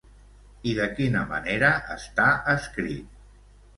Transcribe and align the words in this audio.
I 0.69 0.73
de 0.77 0.87
quina 0.99 1.21
manera 1.33 1.69
està 1.99 2.27
escrit? 2.55 3.21